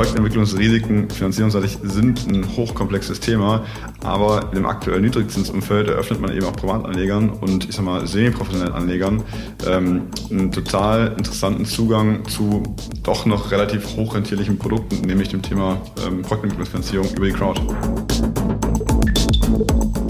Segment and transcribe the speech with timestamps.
[0.00, 3.64] Projektentwicklungsrisiken finanzierungsseitig sind ein hochkomplexes Thema,
[4.02, 9.22] aber im aktuellen Niedrigzinsumfeld eröffnet man eben auch Privatanlegern und ich sag mal semi-professionellen Anlegern
[9.66, 12.62] ähm, einen total interessanten Zugang zu
[13.02, 15.76] doch noch relativ hochrentierlichen Produkten, nämlich dem Thema
[16.06, 17.60] ähm, Projektentwicklungsfinanzierung über die Crowd.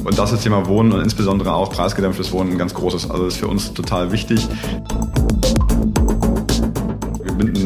[0.05, 3.11] Und das ist Thema Wohnen und insbesondere auch preisgedämpftes Wohnen ein ganz großes.
[3.11, 4.47] Also ist für uns total wichtig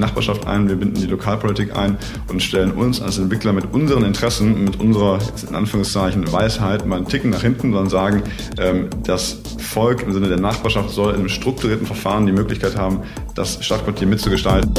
[0.04, 1.96] Nachbarschaft ein, wir binden die Lokalpolitik ein
[2.28, 7.08] und stellen uns als Entwickler mit unseren Interessen, mit unserer, in Anführungszeichen, Weisheit mal einen
[7.08, 8.22] Ticken nach hinten, sondern sagen,
[8.58, 13.00] ähm, das Volk im Sinne der Nachbarschaft soll in einem strukturierten Verfahren die Möglichkeit haben,
[13.34, 14.74] das Stadtquartier mitzugestalten.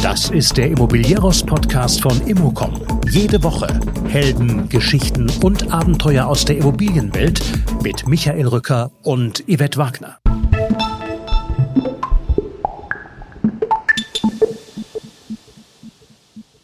[0.00, 2.80] Das ist der Immobilieros-Podcast von Immocom.
[3.10, 3.80] Jede Woche
[4.12, 7.40] Helden, Geschichten und Abenteuer aus der Immobilienwelt
[7.82, 10.18] mit Michael Rücker und Yvette Wagner.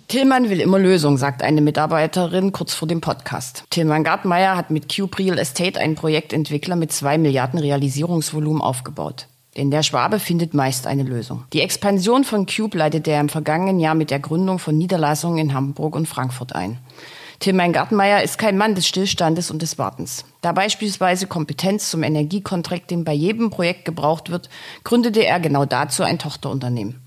[0.06, 3.64] Tillmann will immer Lösungen, sagt eine Mitarbeiterin kurz vor dem Podcast.
[3.70, 9.26] Tillmann Gartmeier hat mit Cube Real Estate einen Projektentwickler mit zwei Milliarden Realisierungsvolumen aufgebaut.
[9.56, 11.44] Denn der Schwabe findet meist eine Lösung.
[11.52, 15.52] Die Expansion von Cube leitet er im vergangenen Jahr mit der Gründung von Niederlassungen in
[15.52, 16.78] Hamburg und Frankfurt ein.
[17.40, 20.24] Tilman Gartenmeier ist kein Mann des Stillstandes und des Wartens.
[20.40, 24.48] Da beispielsweise Kompetenz zum Energiekontracting bei jedem Projekt gebraucht wird,
[24.82, 27.00] gründete er genau dazu ein Tochterunternehmen.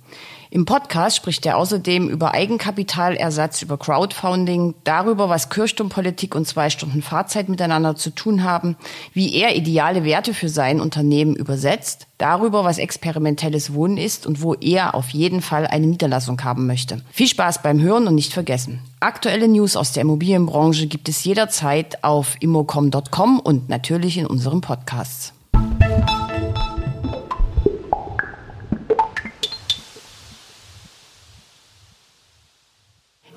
[0.54, 7.02] Im Podcast spricht er außerdem über Eigenkapitalersatz, über Crowdfunding, darüber, was Kirchturmpolitik und zwei Stunden
[7.02, 8.76] Fahrzeit miteinander zu tun haben,
[9.14, 14.54] wie er ideale Werte für sein Unternehmen übersetzt, darüber, was experimentelles Wohnen ist und wo
[14.56, 17.02] er auf jeden Fall eine Niederlassung haben möchte.
[17.14, 18.82] Viel Spaß beim Hören und nicht vergessen.
[19.00, 25.32] Aktuelle News aus der Immobilienbranche gibt es jederzeit auf immocom.com und natürlich in unseren Podcasts.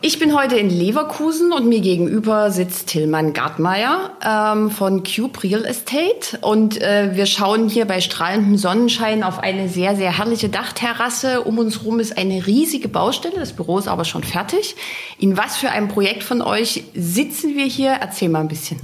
[0.07, 5.65] Ich bin heute in Leverkusen und mir gegenüber sitzt Tillmann Gartmeier ähm, von Cube Real
[5.65, 6.39] Estate.
[6.43, 11.41] Und äh, wir schauen hier bei strahlendem Sonnenschein auf eine sehr, sehr herrliche Dachterrasse.
[11.41, 13.37] Um uns herum ist eine riesige Baustelle.
[13.37, 14.77] Das Büro ist aber schon fertig.
[15.19, 17.93] In was für einem Projekt von euch sitzen wir hier?
[17.93, 18.81] Erzähl mal ein bisschen.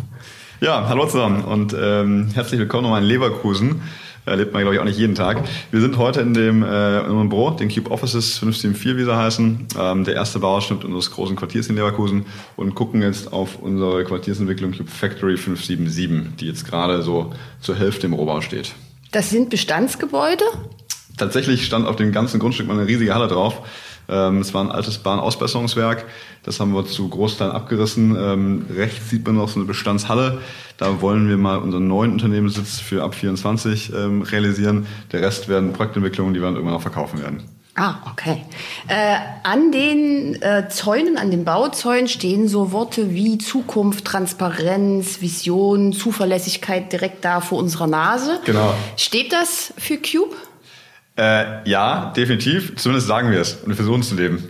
[0.63, 3.83] Ja, hallo zusammen und ähm, herzlich willkommen nochmal in Leverkusen
[4.31, 5.45] erlebt man, glaube ich, auch nicht jeden Tag.
[5.71, 9.17] Wir sind heute in dem äh, in unserem Büro, den Cube Offices 574, wie sie
[9.17, 12.27] heißen, ähm, der erste Bauausschnitt unseres großen Quartiers in Leverkusen
[12.57, 18.07] und gucken jetzt auf unsere Quartiersentwicklung Cube Factory 577, die jetzt gerade so zur Hälfte
[18.07, 18.73] im Rohbau steht.
[19.13, 20.45] Das sind Bestandsgebäude?
[21.17, 23.63] Tatsächlich stand auf dem ganzen Grundstück mal eine riesige Halle drauf.
[24.11, 26.05] Ähm, es war ein altes Bahnausbesserungswerk.
[26.43, 28.17] Das haben wir zu Großteilen abgerissen.
[28.19, 30.41] Ähm, rechts sieht man noch so eine Bestandshalle.
[30.77, 34.87] Da wollen wir mal unseren neuen Unternehmenssitz für ab 24 ähm, realisieren.
[35.13, 37.43] Der Rest werden Projektentwicklungen, die wir dann irgendwann auch verkaufen werden.
[37.77, 38.45] Ah, okay.
[38.89, 45.93] Äh, an den äh, Zäunen, an den Bauzäunen stehen so Worte wie Zukunft, Transparenz, Vision,
[45.93, 48.41] Zuverlässigkeit direkt da vor unserer Nase.
[48.45, 48.75] Genau.
[48.97, 50.35] Steht das für Cube?
[51.21, 52.77] Äh, ja, definitiv.
[52.77, 54.49] Zumindest sagen wir es und wir versuchen es zu leben.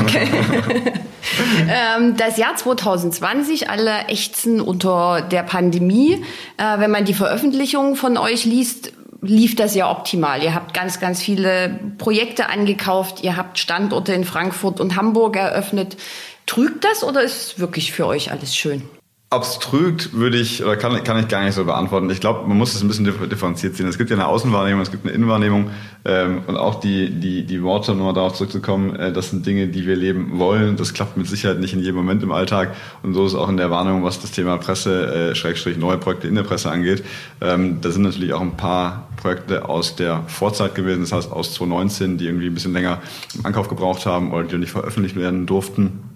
[0.00, 0.26] Okay.
[1.68, 6.24] ähm, das Jahr 2020, alle ächzen unter der Pandemie.
[6.56, 10.42] Äh, wenn man die Veröffentlichungen von euch liest, lief das ja optimal.
[10.42, 13.22] Ihr habt ganz, ganz viele Projekte angekauft.
[13.22, 15.98] Ihr habt Standorte in Frankfurt und Hamburg eröffnet.
[16.46, 18.82] Trügt das oder ist es wirklich für euch alles schön?
[19.30, 22.08] Trügt, würde ich, oder kann, kann ich gar nicht so beantworten.
[22.08, 23.86] Ich glaube, man muss es ein bisschen differenziert sehen.
[23.86, 25.70] Es gibt ja eine Außenwahrnehmung, es gibt eine Innenwahrnehmung
[26.06, 29.68] ähm, und auch die, die, die Worte, um mal darauf zurückzukommen, äh, das sind Dinge,
[29.68, 30.76] die wir leben wollen.
[30.76, 33.58] Das klappt mit Sicherheit nicht in jedem Moment im Alltag und so ist auch in
[33.58, 37.04] der Wahrnehmung, was das Thema Presse, äh, Schrägstrich neue Projekte in der Presse angeht.
[37.42, 41.52] Ähm, da sind natürlich auch ein paar Projekte aus der Vorzeit gewesen, das heißt aus
[41.52, 43.02] 2019, die irgendwie ein bisschen länger
[43.34, 46.07] im Ankauf gebraucht haben oder die nicht veröffentlicht werden durften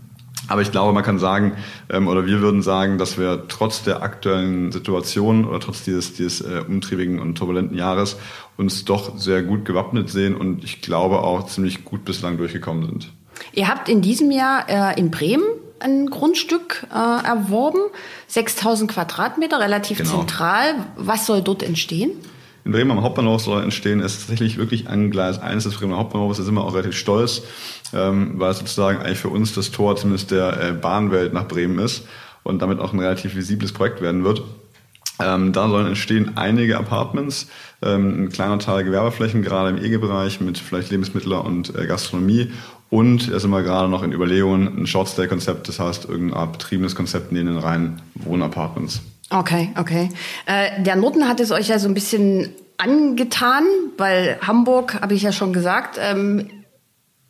[0.53, 1.57] aber ich glaube, man kann sagen,
[1.89, 6.43] ähm, oder wir würden sagen, dass wir trotz der aktuellen Situation oder trotz dieses, dieses
[6.43, 8.19] äh, umtriebigen und turbulenten Jahres
[8.59, 13.13] uns doch sehr gut gewappnet sehen und ich glaube auch ziemlich gut bislang durchgekommen sind.
[13.55, 15.45] Ihr habt in diesem Jahr äh, in Bremen
[15.81, 17.81] ein Grundstück äh, erworben,
[18.27, 20.19] 6000 Quadratmeter, relativ genau.
[20.19, 20.75] zentral.
[20.97, 22.11] Was soll dort entstehen?
[22.65, 26.39] In Bremen am Hauptbahnhof soll entstehen, ist tatsächlich wirklich ein Gleis 1 des Bremer Hauptbahnhofs.
[26.39, 27.43] Da sind wir auch relativ stolz,
[27.93, 31.79] ähm, weil es sozusagen eigentlich für uns das Tor zumindest der äh, Bahnwelt nach Bremen
[31.79, 32.07] ist
[32.45, 34.43] und damit auch ein relativ visibles Projekt werden wird.
[35.21, 37.49] Ähm, da sollen entstehen einige Apartments,
[37.83, 42.51] ähm, ein kleiner Teil Gewerbeflächen, gerade im EG-Bereich mit vielleicht Lebensmittel und äh, Gastronomie.
[42.91, 46.95] Und da sind wir gerade noch in Überlegungen, ein Shortstay-Konzept, das heißt irgendein Art betriebenes
[46.95, 49.03] Konzept neben den reinen Wohnapartments.
[49.33, 50.09] Okay, okay.
[50.47, 53.65] Äh, der Norden hat es euch ja so ein bisschen angetan,
[53.97, 56.49] weil Hamburg, habe ich ja schon gesagt, ähm,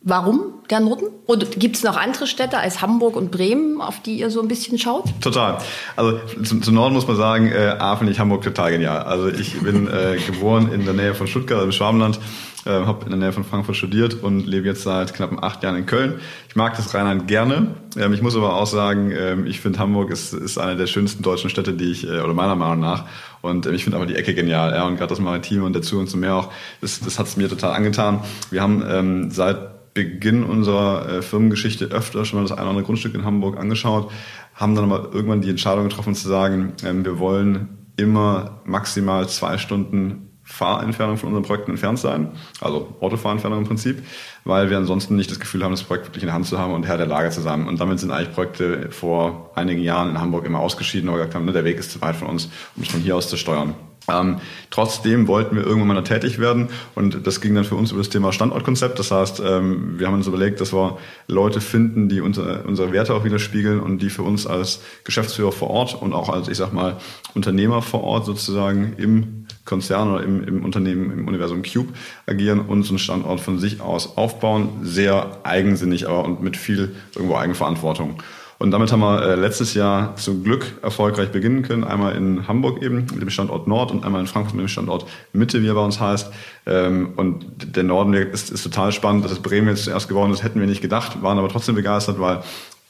[0.05, 1.05] Warum der Norden?
[1.27, 4.49] Oder gibt es noch andere Städte als Hamburg und Bremen, auf die ihr so ein
[4.49, 5.05] bisschen schaut?
[5.21, 5.59] Total.
[5.95, 9.03] Also zum, zum Norden muss man sagen, äh, A finde ich Hamburg total genial.
[9.03, 12.19] Also ich bin äh, geboren in der Nähe von Stuttgart, im Schwabenland,
[12.65, 15.75] äh, habe in der Nähe von Frankfurt studiert und lebe jetzt seit knapp acht Jahren
[15.75, 16.19] in Köln.
[16.49, 17.75] Ich mag das Rheinland gerne.
[17.97, 21.23] Ähm, ich muss aber auch sagen, ähm, ich finde Hamburg ist, ist eine der schönsten
[21.23, 23.05] deutschen Städte, die ich, äh, oder meiner Meinung nach.
[23.41, 24.71] Und ähm, ich finde aber die Ecke genial.
[24.73, 27.37] Ja, und gerade das Maritime und dazu und zum Meer auch, das, das hat es
[27.37, 28.21] mir total angetan.
[28.51, 32.85] Wir haben ähm, seit Beginn unserer äh, Firmengeschichte öfter schon mal das eine oder andere
[32.85, 34.11] Grundstück in Hamburg angeschaut,
[34.55, 39.57] haben dann aber irgendwann die Entscheidung getroffen zu sagen, ähm, wir wollen immer maximal zwei
[39.59, 44.03] Stunden Fahrentfernung von unseren Projekten entfernt sein, also Autofahrentfernung im Prinzip,
[44.43, 46.73] weil wir ansonsten nicht das Gefühl haben, das Projekt wirklich in der Hand zu haben
[46.73, 47.65] und Herr der Lage zu sein.
[47.67, 51.35] Und damit sind eigentlich Projekte vor einigen Jahren in Hamburg immer ausgeschieden, weil wir gesagt
[51.35, 53.37] haben, ne, der Weg ist zu weit von uns, um es von hier aus zu
[53.37, 53.73] steuern.
[54.09, 58.01] Ähm, trotzdem wollten wir irgendwann mal tätig werden und das ging dann für uns über
[58.01, 58.99] das Thema Standortkonzept.
[58.99, 60.97] Das heißt, ähm, wir haben uns überlegt, dass wir
[61.27, 65.69] Leute finden, die unsere, unsere Werte auch widerspiegeln und die für uns als Geschäftsführer vor
[65.69, 66.97] Ort und auch als, ich sag mal,
[67.33, 71.93] Unternehmer vor Ort sozusagen im Konzern oder im, im Unternehmen, im Universum Cube
[72.27, 74.69] agieren und so einen Standort von sich aus aufbauen.
[74.81, 78.21] Sehr eigensinnig, aber und mit viel irgendwo Eigenverantwortung.
[78.63, 81.83] Und damit haben wir äh, letztes Jahr zum Glück erfolgreich beginnen können.
[81.83, 85.05] Einmal in Hamburg eben mit dem Standort Nord und einmal in Frankfurt mit dem Standort
[85.33, 86.31] Mitte, wie er bei uns heißt.
[86.65, 89.25] Ähm, und der Norden ist, ist total spannend.
[89.25, 92.21] dass es Bremen jetzt zuerst geworden ist, hätten wir nicht gedacht, waren aber trotzdem begeistert,
[92.21, 92.41] weil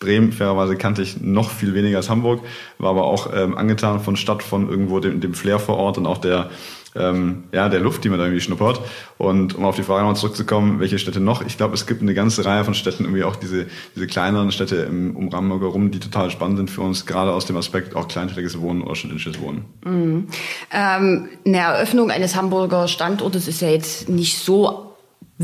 [0.04, 2.42] Bremen, fairerweise kannte ich noch viel weniger als Hamburg,
[2.78, 6.06] war aber auch ähm, angetan von Stadt, von irgendwo dem, dem Flair vor Ort und
[6.06, 6.50] auch der,
[6.96, 8.82] ähm, ja, der Luft, die man da irgendwie schnuppert.
[9.18, 11.42] Und um auf die Frage nochmal zurückzukommen, welche Städte noch?
[11.46, 14.76] Ich glaube, es gibt eine ganze Reihe von Städten, irgendwie auch diese, diese kleineren Städte
[14.76, 18.08] im, um Hamburg herum, die total spannend sind für uns, gerade aus dem Aspekt auch
[18.08, 19.66] kleinstädtisches Wohnen oder studentisches Wohnen.
[19.86, 20.28] Mhm.
[20.72, 24.93] Ähm, eine Eröffnung eines Hamburger Standortes ist ja jetzt nicht so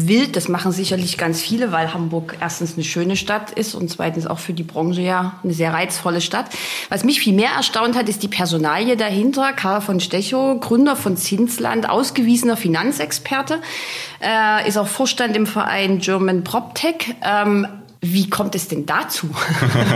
[0.07, 0.35] wild.
[0.35, 4.39] Das machen sicherlich ganz viele, weil Hamburg erstens eine schöne Stadt ist und zweitens auch
[4.39, 6.45] für die Branche ja eine sehr reizvolle Stadt.
[6.89, 9.53] Was mich viel mehr erstaunt hat, ist die Personalie dahinter.
[9.53, 13.59] Karl von Stechow, Gründer von Zinsland, ausgewiesener Finanzexperte,
[14.21, 17.15] äh, ist auch Vorstand im Verein German PropTech.
[17.23, 17.67] Ähm,
[18.01, 19.29] wie kommt es denn dazu?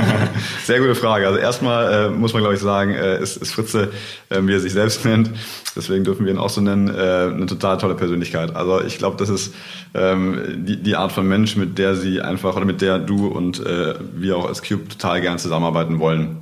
[0.65, 1.25] Sehr gute Frage.
[1.25, 3.91] Also erstmal äh, muss man, glaube ich, sagen, äh, ist, ist Fritze,
[4.29, 5.31] äh, wie er sich selbst nennt,
[5.75, 8.55] deswegen dürfen wir ihn auch so nennen, äh, eine total tolle Persönlichkeit.
[8.55, 9.53] Also ich glaube, das ist
[9.93, 13.65] ähm, die, die Art von Mensch, mit der sie einfach oder mit der du und
[13.65, 16.41] äh, wir auch als Cube total gern zusammenarbeiten wollen.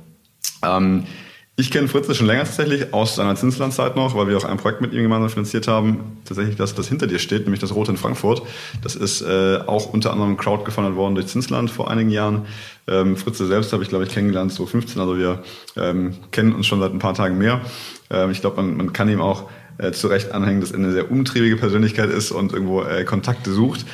[0.64, 1.04] Ähm,
[1.54, 4.80] ich kenne Fritze schon länger tatsächlich aus seiner Zinslandzeit noch, weil wir auch ein Projekt
[4.80, 6.18] mit ihm gemeinsam finanziert haben.
[6.24, 8.42] Tatsächlich das, das hinter dir steht, nämlich das Rote in Frankfurt.
[8.82, 12.46] Das ist äh, auch unter anderem crowdgefundet worden durch Zinsland vor einigen Jahren.
[12.88, 14.98] Ähm, Fritze selbst habe ich, glaube ich, kennengelernt, so 15.
[14.98, 15.42] Also wir
[15.76, 17.60] ähm, kennen uns schon seit ein paar Tagen mehr.
[18.08, 19.50] Ähm, ich glaube, man, man kann ihm auch
[19.82, 23.52] äh, zu Recht anhängen, dass er eine sehr umtriebige Persönlichkeit ist und irgendwo äh, Kontakte
[23.52, 23.84] sucht.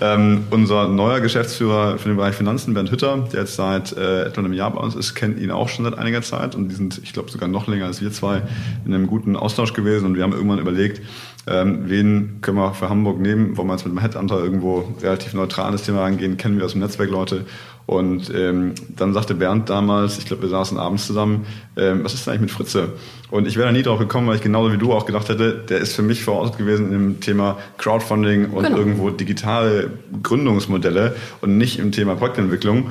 [0.00, 4.42] Ähm, unser neuer Geschäftsführer für den Bereich Finanzen, Bernd Hütter, der jetzt seit äh, etwa
[4.42, 7.00] einem Jahr bei uns ist, kennt ihn auch schon seit einiger Zeit und die sind,
[7.02, 8.42] ich glaube, sogar noch länger als wir zwei
[8.84, 11.02] in einem guten Austausch gewesen und wir haben irgendwann überlegt,
[11.48, 13.56] ähm, wen können wir für Hamburg nehmen?
[13.56, 16.36] Wollen wir jetzt mit dem Headhunter irgendwo relativ neutral das Thema rangehen?
[16.36, 17.46] Kennen wir aus dem Netzwerk Leute?
[17.88, 22.26] Und ähm, dann sagte Bernd damals, ich glaube, wir saßen abends zusammen, ähm, was ist
[22.26, 22.90] denn eigentlich mit Fritze?
[23.30, 25.54] Und ich wäre da nie drauf gekommen, weil ich genauso wie du auch gedacht hätte,
[25.54, 28.76] der ist für mich voraus gewesen im Thema Crowdfunding und genau.
[28.76, 29.90] irgendwo digitale
[30.22, 32.90] Gründungsmodelle und nicht im Thema Projektentwicklung.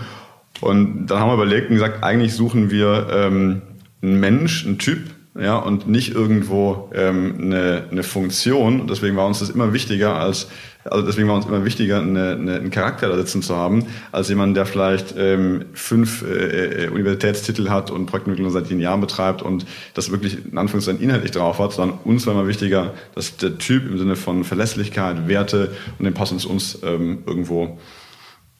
[0.62, 3.62] Und dann haben wir überlegt und gesagt, eigentlich suchen wir ähm,
[4.02, 8.88] einen Mensch, einen Typ, ja, und nicht irgendwo ähm, eine, eine Funktion.
[8.88, 10.48] Deswegen war uns das immer wichtiger als,
[10.84, 14.30] also deswegen war uns immer wichtiger, eine, eine, einen Charakter da sitzen zu haben, als
[14.30, 19.42] jemand, der vielleicht ähm, fünf äh, äh, Universitätstitel hat und Projektentwicklung seit zehn Jahren betreibt
[19.42, 23.58] und das wirklich in Anführungszeichen inhaltlich drauf hat, sondern uns war immer wichtiger, dass der
[23.58, 27.78] Typ im Sinne von Verlässlichkeit, Werte und den passen zu uns ähm, irgendwo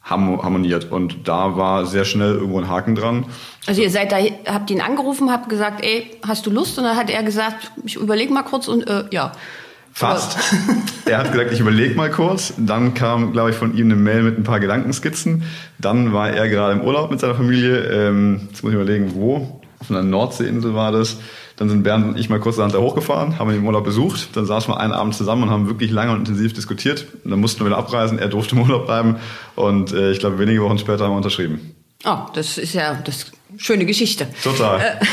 [0.08, 0.90] harmoniert.
[0.90, 3.26] Und da war sehr schnell irgendwo ein Haken dran.
[3.66, 6.78] Also ihr seid da, habt ihn angerufen, habt gesagt, ey, hast du Lust?
[6.78, 9.32] Und dann hat er gesagt, ich überlege mal kurz und äh, ja.
[9.92, 10.38] Fast.
[11.06, 12.54] er hat gesagt, ich überlege mal kurz.
[12.56, 15.42] Dann kam, glaube ich, von ihm eine Mail mit ein paar Gedankenskizzen.
[15.78, 17.78] Dann war er gerade im Urlaub mit seiner Familie.
[17.78, 19.60] Ähm, jetzt muss ich überlegen, wo.
[19.80, 21.16] Auf einer Nordseeinsel war das.
[21.58, 24.36] Dann sind Bernd und ich mal kurz da hochgefahren, haben ihn im Urlaub besucht.
[24.36, 27.06] Dann saßen wir einen Abend zusammen und haben wirklich lange und intensiv diskutiert.
[27.24, 28.18] Und dann mussten wir wieder abreisen.
[28.18, 29.16] Er durfte im Urlaub bleiben.
[29.56, 31.74] Und äh, ich glaube, wenige Wochen später haben wir unterschrieben.
[32.04, 34.28] Oh, das ist ja das schöne Geschichte.
[34.44, 34.80] Total.
[34.80, 35.04] Äh,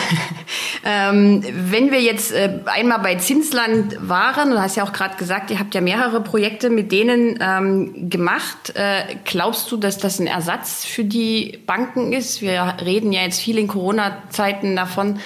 [0.85, 5.49] ähm, wenn wir jetzt äh, einmal bei Zinsland waren, du hast ja auch gerade gesagt,
[5.49, 8.73] ihr habt ja mehrere Projekte mit denen ähm, gemacht.
[8.75, 12.43] Äh, glaubst du, dass das ein Ersatz für die Banken ist?
[12.43, 15.19] Wir reden ja jetzt viel in Corona-Zeiten davon,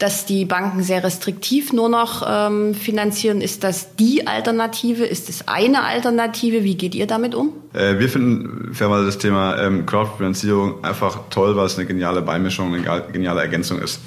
[0.00, 3.40] dass die Banken sehr restriktiv nur noch ähm, finanzieren.
[3.40, 5.04] Ist das die Alternative?
[5.04, 6.64] Ist es eine Alternative?
[6.64, 7.52] Wie geht ihr damit um?
[7.74, 12.74] Äh, wir finden fairerweise das Thema ähm, Crowdfinanzierung einfach toll, weil es eine geniale Beimischung,
[12.74, 14.00] eine geniale Ergänzung ist.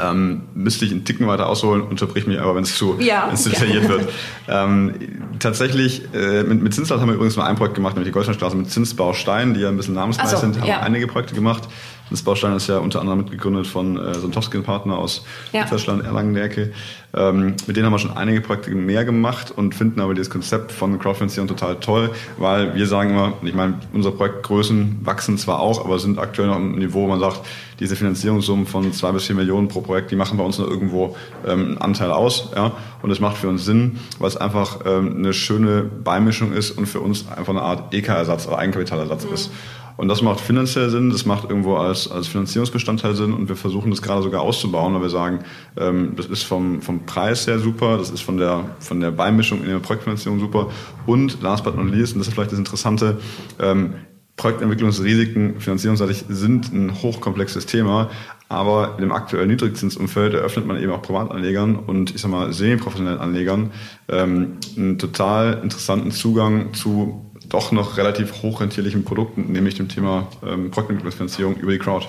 [0.00, 3.44] Ähm, müsste ich einen Ticken weiter ausholen, unterbrich mich aber, wenn es zu, ja, wenn's
[3.44, 4.08] detailliert wird.
[4.48, 4.94] Ähm,
[5.38, 8.56] tatsächlich, äh, mit, mit Zinsland haben wir übrigens mal ein Projekt gemacht, nämlich die Goldsteinstraße
[8.56, 10.80] mit Zinsbaustein, die ja ein bisschen namensgleich so, sind, haben ja.
[10.80, 11.68] einige Projekte gemacht.
[12.12, 15.64] Das Baustein ist ja unter anderem mitgegründet von äh, Sontowski Partner aus ja.
[15.64, 16.72] Deutschland, Erlangen-Nerke.
[17.14, 20.72] Ähm, mit denen haben wir schon einige Projekte mehr gemacht und finden aber dieses Konzept
[20.72, 25.84] von Crowdfinanzierung total toll, weil wir sagen immer, ich meine, unsere Projektgrößen wachsen zwar auch,
[25.84, 27.40] aber sind aktuell noch im Niveau, wo man sagt,
[27.80, 31.16] diese Finanzierungssummen von zwei bis vier Millionen pro Projekt, die machen bei uns noch irgendwo
[31.46, 32.50] ähm, einen Anteil aus.
[32.54, 32.72] Ja?
[33.02, 36.86] Und das macht für uns Sinn, weil es einfach ähm, eine schöne Beimischung ist und
[36.86, 39.34] für uns einfach eine Art EK-Ersatz oder Eigenkapitalersatz mhm.
[39.34, 39.50] ist.
[39.96, 43.32] Und das macht finanziell Sinn, das macht irgendwo als, als Finanzierungsbestandteil Sinn.
[43.32, 45.40] Und wir versuchen das gerade sogar auszubauen, weil wir sagen,
[45.76, 49.62] ähm, das ist vom, vom Preis her super, das ist von der, von der Beimischung
[49.62, 50.70] in der Projektfinanzierung super.
[51.06, 53.18] Und last but not least, und das ist vielleicht das Interessante,
[53.60, 53.94] ähm,
[54.36, 58.10] Projektentwicklungsrisiken finanzierungsseitig sind ein hochkomplexes Thema,
[58.48, 63.70] aber im aktuellen Niedrigzinsumfeld eröffnet man eben auch Privatanlegern und ich sag mal semi-professionellen Anlegern
[64.08, 70.70] ähm, einen total interessanten Zugang zu doch noch relativ hochrentierlichen Produkten, nämlich dem Thema ähm,
[70.70, 72.06] Projektentwicklungsfinanzierung über die Crowd.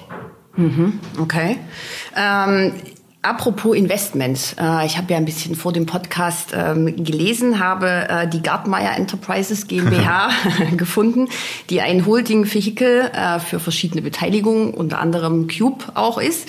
[0.55, 1.57] Mhm, okay.
[2.15, 2.73] Ähm,
[3.21, 4.55] apropos Investments.
[4.59, 8.95] Äh, ich habe ja ein bisschen vor dem Podcast ähm, gelesen, habe äh, die Gartmeier
[8.95, 10.29] Enterprises GmbH
[10.77, 11.29] gefunden,
[11.69, 16.47] die ein Holding-Vehikel äh, für verschiedene Beteiligungen, unter anderem Cube auch ist.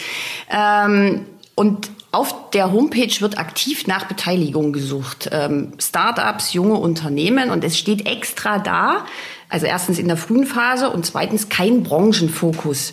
[0.51, 1.23] Ähm,
[1.55, 5.29] und auf der Homepage wird aktiv nach Beteiligung gesucht.
[5.33, 9.05] Ähm, Startups, junge Unternehmen und es steht extra da,
[9.49, 12.93] also erstens in der frühen Phase und zweitens kein Branchenfokus.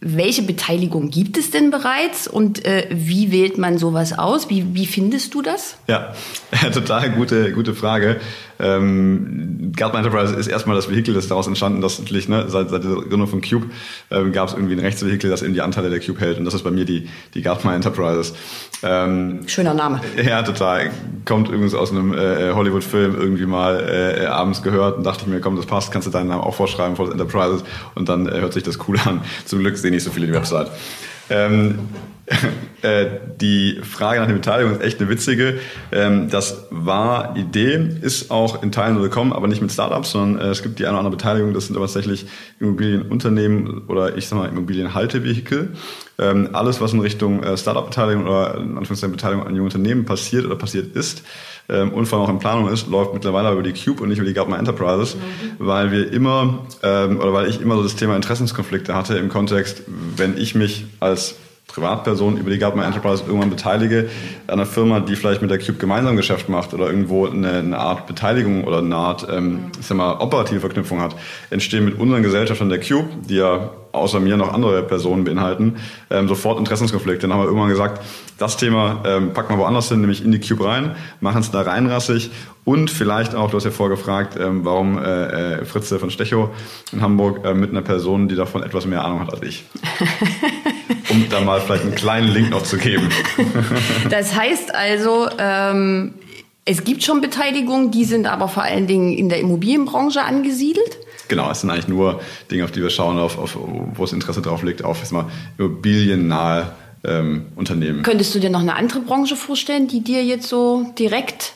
[0.00, 4.48] Welche Beteiligung gibt es denn bereits und äh, wie wählt man sowas aus?
[4.48, 5.76] Wie, wie findest du das?
[5.88, 6.14] Ja,
[6.72, 8.20] total gute, gute Frage.
[8.60, 12.84] Ähm, Gartner Enterprise ist erstmal das Vehikel, das daraus entstanden, dass natürlich ne, seit, seit
[12.84, 13.66] der Gründung von Cube
[14.10, 16.54] ähm, gab es irgendwie ein Rechtsvehikel, das eben die Anteile der Cube hält und das
[16.54, 18.34] ist bei mir die, die Gartner Enterprises.
[18.82, 20.00] Ähm, Schöner Name.
[20.22, 20.90] Ja, total.
[21.24, 23.80] Kommt übrigens aus einem äh, Hollywood-Film irgendwie mal
[24.20, 26.54] äh, abends gehört und dachte ich mir, komm, das passt, kannst du deinen Namen auch
[26.54, 29.22] vorschreiben vor das Enterprises und dann äh, hört sich das cool an.
[29.44, 30.70] Zum Glück sehe nicht so viele die Website.
[31.30, 31.88] Ähm,
[32.82, 33.06] äh,
[33.40, 35.60] die Frage nach der Beteiligung ist echt eine witzige.
[35.92, 40.46] Ähm, das war Idee, ist auch in Teilen so gekommen, aber nicht mit Startups, sondern
[40.46, 41.54] äh, es gibt die eine oder andere Beteiligung.
[41.54, 42.26] Das sind aber tatsächlich
[42.60, 45.70] Immobilienunternehmen oder ich sag mal Immobilienhaltevehikel.
[46.18, 50.44] Ähm, alles, was in Richtung äh, Startup-Beteiligung oder in Anführungszeichen Beteiligung an jungen Unternehmen passiert
[50.44, 51.22] oder passiert ist,
[51.68, 54.18] ähm, und vor allem auch in Planung ist, läuft mittlerweile über die Cube und nicht
[54.18, 55.20] über die Gartner Enterprises, mhm.
[55.58, 59.82] weil wir immer ähm, oder weil ich immer so das Thema Interessenskonflikte hatte im Kontext,
[60.16, 61.36] wenn ich mich als
[61.68, 64.08] Privatperson über die Gartner Enterprise irgendwann beteilige
[64.46, 67.78] an einer Firma, die vielleicht mit der Cube gemeinsam Geschäft macht oder irgendwo eine, eine
[67.78, 71.14] Art Beteiligung oder eine Art, ähm, ich sag mal, operative Verknüpfung hat,
[71.50, 75.76] entstehen mit unseren Gesellschaftern der Cube, die ja außer mir noch andere Personen beinhalten,
[76.10, 77.28] ähm, sofort Interessenskonflikte.
[77.28, 78.02] Dann haben wir irgendwann gesagt,
[78.38, 81.62] das Thema ähm, packen wir woanders hin, nämlich in die Cube rein, machen es da
[81.62, 82.30] reinrassig
[82.64, 86.50] und vielleicht auch, du hast ja vorgefragt, ähm, warum äh, äh, Fritze von Stechow
[86.92, 89.64] in Hamburg äh, mit einer Person, die davon etwas mehr Ahnung hat als ich.
[91.10, 93.08] um da mal vielleicht einen kleinen Link noch zu geben.
[94.10, 96.14] das heißt also, ähm,
[96.64, 100.98] es gibt schon Beteiligungen, die sind aber vor allen Dingen in der Immobilienbranche angesiedelt.
[101.28, 104.42] Genau, es sind eigentlich nur Dinge, auf die wir schauen, auf, auf wo das Interesse
[104.42, 105.26] drauf liegt, auf erstmal
[105.58, 106.72] immobiliennahe
[107.04, 108.02] ähm, Unternehmen.
[108.02, 111.54] Könntest du dir noch eine andere Branche vorstellen, die dir jetzt so direkt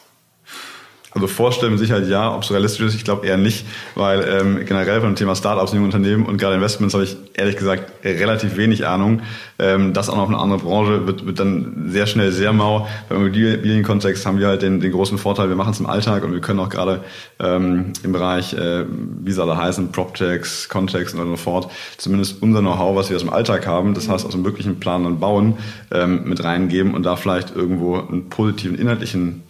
[1.14, 5.00] also vorstellen Sicherheit ja, ob es realistisch ist, ich glaube eher nicht, weil ähm, generell
[5.00, 8.86] von dem Thema Startups in Unternehmen und gerade Investments habe ich ehrlich gesagt relativ wenig
[8.86, 9.20] Ahnung.
[9.58, 12.88] Ähm, das auch noch eine andere Branche wird, wird dann sehr schnell sehr mau.
[13.08, 16.32] Beim Immobilienkontext haben wir halt den, den großen Vorteil, wir machen es im Alltag und
[16.32, 17.00] wir können auch gerade
[17.38, 22.60] ähm, im Bereich, äh, wie soll er heißen, PropTechs, Kontext und so fort, zumindest unser
[22.60, 25.58] Know-how, was wir aus dem Alltag haben, das heißt aus dem wirklichen Planen und Bauen
[25.90, 29.42] ähm, mit reingeben und da vielleicht irgendwo einen positiven inhaltlichen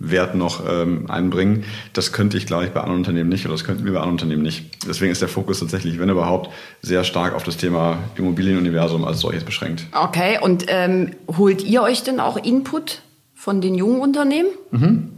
[0.00, 1.64] Wert noch ähm, einbringen.
[1.92, 4.14] Das könnte ich, glaube ich, bei anderen Unternehmen nicht oder das könnten wir bei anderen
[4.14, 4.86] Unternehmen nicht.
[4.86, 6.50] Deswegen ist der Fokus tatsächlich, wenn überhaupt,
[6.82, 9.86] sehr stark auf das Thema Immobilienuniversum als solches beschränkt.
[9.92, 13.02] Okay, und ähm, holt ihr euch denn auch Input
[13.34, 14.48] von den jungen Unternehmen?
[14.70, 15.10] Mhm.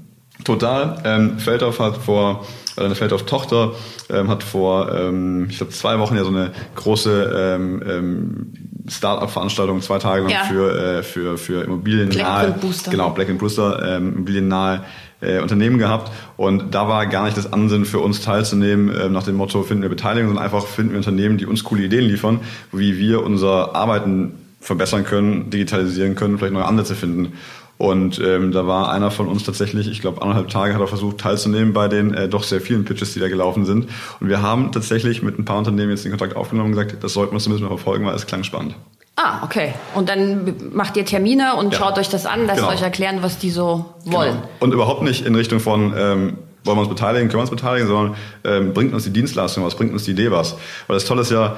[0.45, 1.03] Total.
[1.05, 2.47] Ähm, Feldhoff hat vor,
[2.77, 3.73] oder eine Feldhoff-Tochter
[4.09, 8.53] ähm, hat vor, ähm, ich glaube, zwei Wochen ja so eine große ähm, ähm,
[8.87, 10.45] Start-up-Veranstaltung zwei Tage lang ja.
[10.45, 14.85] für, äh, für, für immobiliennahe, Black genau, Black Booster, ähm, immobiliennahe
[15.21, 16.11] äh, Unternehmen gehabt.
[16.37, 19.83] Und da war gar nicht das Ansinnen für uns teilzunehmen, äh, nach dem Motto, finden
[19.83, 22.41] wir Beteiligung, sondern einfach finden wir Unternehmen, die uns coole Ideen liefern,
[22.73, 27.33] wie wir unser Arbeiten verbessern können, digitalisieren können, vielleicht neue Ansätze finden.
[27.81, 31.17] Und ähm, da war einer von uns tatsächlich, ich glaube, anderthalb Tage hat er versucht
[31.17, 33.87] teilzunehmen bei den äh, doch sehr vielen Pitches, die da gelaufen sind.
[34.21, 37.15] Und wir haben tatsächlich mit ein paar Unternehmen jetzt den Kontakt aufgenommen und gesagt, das
[37.15, 38.75] sollten wir zumindest mal verfolgen, weil es klang spannend.
[39.17, 39.73] Ah, okay.
[39.95, 41.79] Und dann macht ihr Termine und ja.
[41.79, 42.71] schaut euch das an, lasst genau.
[42.71, 44.35] euch erklären, was die so wollen.
[44.35, 44.49] Genau.
[44.61, 47.89] Und überhaupt nicht in Richtung von, ähm, wollen wir uns beteiligen, können wir uns beteiligen,
[47.89, 50.59] sondern ähm, bringt uns die Dienstleistung was, bringt uns die Idee was.
[50.87, 51.57] Weil das Tolle ist ja,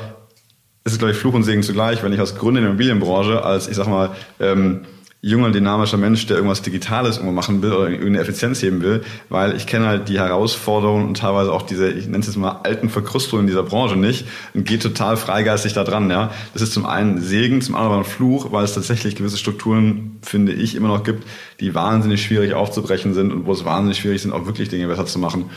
[0.85, 3.45] es ist, glaube ich, Fluch und Segen zugleich, wenn ich als Gründer in der Immobilienbranche,
[3.45, 4.83] als, ich sag mal, ähm,
[5.25, 9.55] junger, dynamischer Mensch, der irgendwas Digitales irgendwo machen will oder irgendeine Effizienz heben will, weil
[9.55, 12.89] ich kenne halt die Herausforderungen und teilweise auch diese, ich nenne es jetzt mal alten
[12.89, 16.11] Verkrustungen dieser Branche nicht und gehe total freigeistig da dran.
[16.11, 16.33] Ja.
[16.55, 20.55] Das ist zum einen Segen, zum anderen ein Fluch, weil es tatsächlich gewisse Strukturen, finde
[20.55, 21.25] ich, immer noch gibt,
[21.61, 25.07] die wahnsinnig schwierig aufzubrechen sind und wo es wahnsinnig schwierig sind, auch wirklich Dinge besser
[25.07, 25.51] zu machen.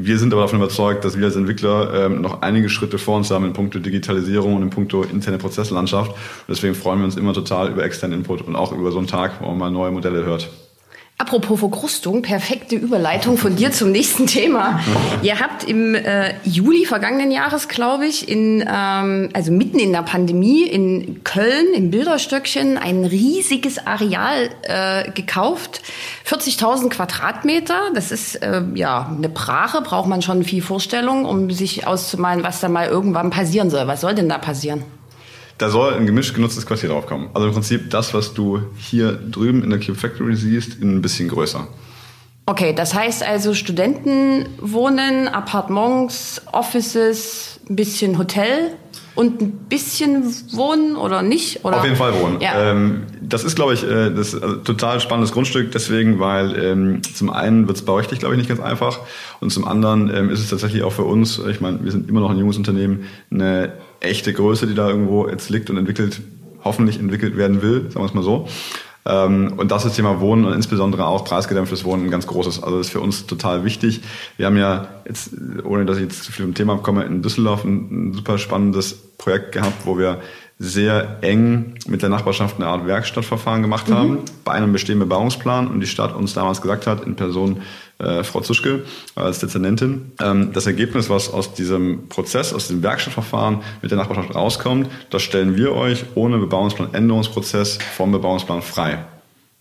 [0.00, 3.32] Wir sind aber davon überzeugt, dass wir als Entwickler ähm, noch einige Schritte vor uns
[3.32, 6.12] haben in puncto Digitalisierung und in puncto interne Prozesslandschaft.
[6.12, 9.08] Und deswegen freuen wir uns immer total über externen Input und auch über so einen
[9.08, 10.50] Tag, wo man mal neue Modelle hört.
[11.20, 14.78] Apropos Verkrustung, perfekte Überleitung von dir zum nächsten Thema.
[15.20, 20.02] Ihr habt im äh, Juli vergangenen Jahres, glaube ich, in ähm, also mitten in der
[20.02, 25.82] Pandemie in Köln im Bilderstöckchen ein riesiges Areal äh, gekauft,
[26.24, 27.90] 40.000 Quadratmeter.
[27.96, 32.60] Das ist äh, ja eine Brache, braucht man schon viel Vorstellung, um sich auszumalen, was
[32.60, 33.88] da mal irgendwann passieren soll.
[33.88, 34.84] Was soll denn da passieren?
[35.58, 37.30] Da soll ein gemischt genutztes Quartier draufkommen.
[37.34, 41.02] Also im Prinzip das, was du hier drüben in der Cube Factory siehst, in ein
[41.02, 41.66] bisschen größer.
[42.46, 48.70] Okay, das heißt also Studenten wohnen, Appartements, Offices, ein bisschen Hotel
[49.18, 51.64] und ein bisschen wohnen oder nicht?
[51.64, 51.78] Oder?
[51.78, 52.40] Auf jeden Fall wohnen.
[52.40, 52.70] Ja.
[52.70, 57.02] Ähm, das ist, glaube ich, äh, das ist ein total spannendes Grundstück, deswegen, weil ähm,
[57.02, 59.00] zum einen wird es baurechtlich, glaube ich, nicht ganz einfach
[59.40, 62.20] und zum anderen ähm, ist es tatsächlich auch für uns, ich meine, wir sind immer
[62.20, 66.20] noch ein junges Unternehmen, eine echte Größe, die da irgendwo jetzt liegt und entwickelt,
[66.62, 68.46] hoffentlich entwickelt werden will, sagen wir es mal so.
[69.06, 72.62] Ähm, und das ist Thema Wohnen und insbesondere auch preisgedämpftes Wohnen ein ganz großes.
[72.62, 74.02] Also das ist für uns total wichtig.
[74.36, 75.30] Wir haben ja jetzt,
[75.64, 78.94] ohne dass ich jetzt zu viel im Thema komme, in Düsseldorf ein, ein super spannendes
[79.18, 80.20] Projekt gehabt, wo wir
[80.58, 84.18] sehr eng mit der Nachbarschaft eine Art Werkstattverfahren gemacht haben, mhm.
[84.44, 87.62] bei einem bestehenden Bebauungsplan und die Stadt uns damals gesagt hat, in Person
[87.98, 88.84] äh, Frau Zuschke
[89.14, 94.34] als Dezernentin, ähm, das Ergebnis, was aus diesem Prozess, aus dem Werkstattverfahren mit der Nachbarschaft
[94.34, 99.04] rauskommt, das stellen wir euch ohne Bebauungsplanänderungsprozess vom Bebauungsplan frei.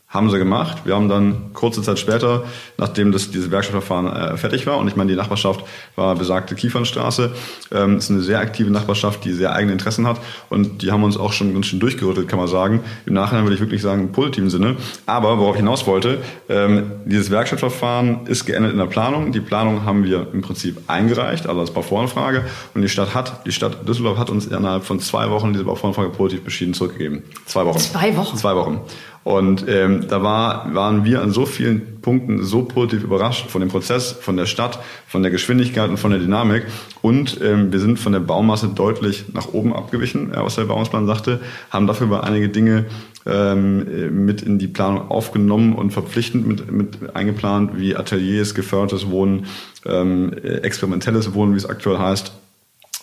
[0.10, 0.84] Haben sie gemacht.
[0.86, 2.46] Wir haben dann kurze Zeit später,
[2.78, 5.66] nachdem das, dieses Werkstattverfahren äh, fertig war, und ich meine, die Nachbarschaft
[5.98, 7.32] war besagte Kiefernstraße,
[7.72, 11.18] ähm, ist eine sehr aktive Nachbarschaft, die sehr eigene Interessen hat und die haben uns
[11.18, 12.86] auch schon ganz schön durchgerüttelt, kann man sagen.
[13.06, 14.78] Im Nachhinein würde ich wirklich sagen, im positiven Sinne.
[15.06, 19.34] Aber worauf ich hinaus wollte, ähm, dieses Werkstattverfahren ist geendet in der Planung.
[19.34, 22.46] Die Planung haben wir im Prinzip eingereicht, also als Bauvoranfrage.
[22.74, 26.12] Und die Stadt hat, die Stadt Düsseldorf hat uns innerhalb von zwei Wochen diese Bauvoranfrage
[26.12, 27.24] positiv beschieden zurückgegeben.
[27.46, 27.80] Zwei Wochen.
[27.80, 28.38] Zwei Wochen?
[28.38, 28.80] Zwei Wochen.
[29.28, 33.70] Und ähm, da war, waren wir an so vielen Punkten so positiv überrascht von dem
[33.70, 36.64] Prozess, von der Stadt, von der Geschwindigkeit und von der Dynamik.
[37.02, 41.42] Und ähm, wir sind von der Baumasse deutlich nach oben abgewichen, was der Bauungsplan sagte,
[41.72, 42.86] haben dafür über einige Dinge
[43.26, 49.48] ähm, mit in die Planung aufgenommen und verpflichtend mit, mit eingeplant, wie Ateliers, gefördertes Wohnen,
[49.86, 52.32] ähm, experimentelles Wohnen, wie es aktuell heißt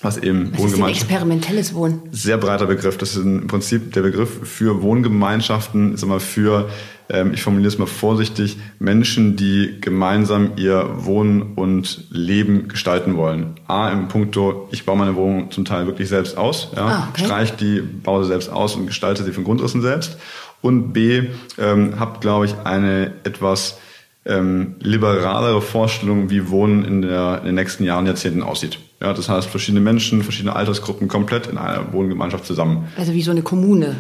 [0.04, 0.96] was eben was Wohngemeinschaft.
[0.96, 2.02] Ist experimentelles Wohnen.
[2.10, 2.98] Sehr breiter Begriff.
[2.98, 6.68] Das ist im Prinzip der Begriff für Wohngemeinschaften, sag mal für,
[7.08, 13.54] ähm, ich formuliere es mal vorsichtig, Menschen, die gemeinsam ihr Wohnen und Leben gestalten wollen.
[13.66, 17.24] A, im Punkto, ich baue meine Wohnung zum Teil wirklich selbst aus, ja, ah, okay.
[17.24, 20.18] streich die, baue sie selbst aus und gestalte sie von Grundrissen selbst.
[20.60, 21.24] Und B,
[21.58, 23.78] ähm, habt, glaube ich, eine etwas
[24.26, 28.78] ähm, liberalere Vorstellung, wie Wohnen in, der, in den nächsten Jahren, Jahrzehnten aussieht.
[29.04, 32.88] Ja, das heißt, verschiedene Menschen, verschiedene Altersgruppen komplett in einer Wohngemeinschaft zusammen.
[32.96, 33.96] Also wie so eine Kommune.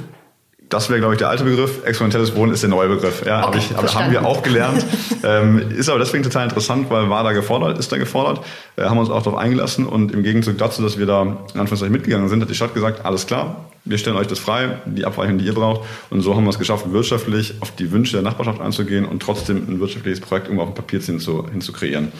[0.74, 1.84] Das wäre, glaube ich, der alte Begriff.
[1.84, 3.24] Experimentelles Wohnen ist der neue Begriff.
[3.24, 4.84] Ja, okay, ich, aber haben wir auch gelernt.
[5.22, 8.44] ähm, ist aber deswegen total interessant, weil war da gefordert, ist da gefordert.
[8.74, 11.92] Äh, haben uns auch darauf eingelassen und im Gegenzug dazu, dass wir da in Anführungszeichen
[11.92, 15.38] mitgegangen sind, hat die Stadt gesagt, alles klar, wir stellen euch das frei, die Abweichung,
[15.38, 15.82] die ihr braucht.
[16.10, 19.58] Und so haben wir es geschafft, wirtschaftlich auf die Wünsche der Nachbarschaft einzugehen und trotzdem
[19.68, 22.10] ein wirtschaftliches Projekt irgendwo auf dem Papier hinzu, hinzukreieren.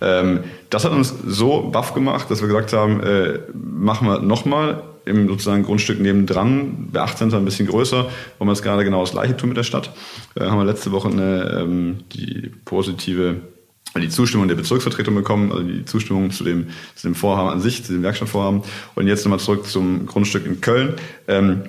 [0.00, 4.84] Ähm, das hat uns so baff gemacht, dass wir gesagt haben, äh, machen wir nochmal
[5.08, 9.12] im sozusagen Grundstück nebendran, bei 18 ein bisschen größer, wollen wir jetzt gerade genau das
[9.12, 9.92] gleiche tun mit der Stadt.
[10.36, 13.40] Äh, haben wir letzte Woche eine, ähm, die positive
[13.96, 17.84] die Zustimmung der Bezirksvertretung bekommen, also die Zustimmung zu dem, zu dem Vorhaben an sich,
[17.84, 18.62] zu dem Werkstattvorhaben.
[18.94, 20.94] Und jetzt nochmal zurück zum Grundstück in Köln.
[21.26, 21.64] Ähm,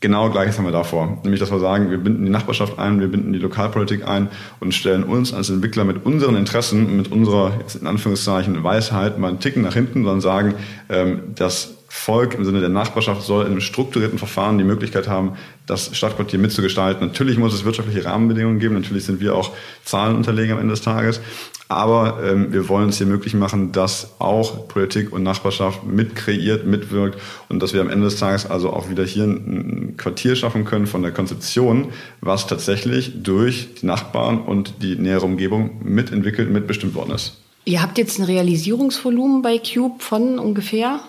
[0.00, 1.20] genau gleiches haben wir da vor.
[1.24, 4.28] Nämlich, dass wir sagen, wir binden die Nachbarschaft ein, wir binden die Lokalpolitik ein
[4.60, 9.40] und stellen uns als Entwickler mit unseren Interessen, mit unserer, in Anführungszeichen, Weisheit mal einen
[9.40, 10.54] Ticken nach hinten, sondern sagen,
[10.88, 15.36] ähm, das Volk im Sinne der Nachbarschaft soll in einem strukturierten Verfahren die Möglichkeit haben,
[15.66, 17.06] das Stadtquartier mitzugestalten.
[17.06, 19.52] Natürlich muss es wirtschaftliche Rahmenbedingungen geben, natürlich sind wir auch
[19.84, 21.20] Zahlenunterleger am Ende des Tages,
[21.68, 26.66] aber ähm, wir wollen es hier möglich machen, dass auch Politik und Nachbarschaft mit kreiert,
[26.66, 27.18] mitwirkt
[27.48, 30.86] und dass wir am Ende des Tages also auch wieder hier ein Quartier schaffen können
[30.86, 31.88] von der Konzeption,
[32.20, 37.38] was tatsächlich durch die Nachbarn und die nähere Umgebung mitentwickelt, mitbestimmt worden ist.
[37.66, 41.00] Ihr habt jetzt ein Realisierungsvolumen bei Cube von ungefähr?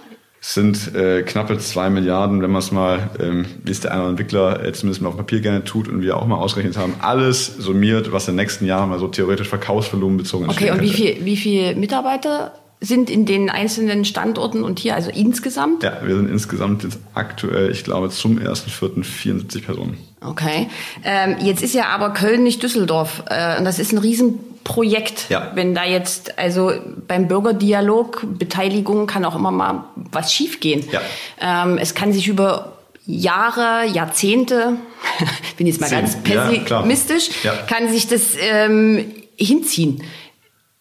[0.48, 4.64] Sind äh, knappe zwei Milliarden, wenn man es mal, ähm, wie es der eine Entwickler
[4.64, 8.12] äh, zumindest mal auf Papier gerne tut und wir auch mal ausgerechnet haben, alles summiert,
[8.12, 10.52] was in den nächsten Jahren mal so theoretisch Verkaufsvolumen bezogen ist.
[10.52, 15.10] Okay, und wie viel, wie viel Mitarbeiter sind in den einzelnen Standorten und hier, also
[15.10, 15.84] insgesamt?
[15.84, 19.04] Ja, wir sind insgesamt jetzt aktuell, ich glaube, zum 1.4.
[19.04, 19.98] 74 Personen.
[20.22, 20.70] Okay.
[21.04, 23.24] Ähm, jetzt ist ja aber Köln nicht Düsseldorf.
[23.30, 25.30] Äh, und das ist ein Riesenprojekt.
[25.30, 25.52] Ja.
[25.56, 26.72] Wenn da jetzt, also
[27.08, 30.84] beim Bürgerdialog, Beteiligung kann auch immer mal was schiefgehen.
[30.92, 31.02] Ja.
[31.40, 32.74] Ähm, es kann sich über
[33.06, 34.78] Jahre, Jahrzehnte,
[35.58, 36.00] bin jetzt mal Zehn.
[36.00, 39.06] ganz pessimistisch, ja, kann sich das ähm,
[39.38, 40.02] hinziehen.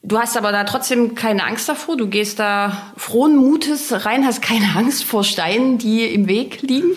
[0.07, 1.97] Du hast aber da trotzdem keine Angst davor.
[1.97, 6.91] Du gehst da frohen Mutes rein, hast keine Angst vor Steinen, die im Weg liegen.